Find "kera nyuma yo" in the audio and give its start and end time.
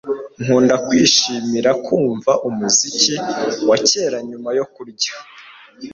3.87-4.65